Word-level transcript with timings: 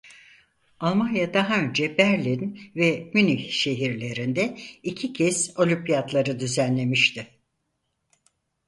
Almanya 0.79 1.33
daha 1.33 1.57
önce 1.59 1.97
Berlin 1.97 2.59
ve 2.75 3.11
Münih 3.13 3.51
şehirleriyle 3.51 4.57
iki 4.83 5.13
kez 5.13 5.53
Olimpiyatları 5.59 6.39
düzenlemişti. 6.39 7.27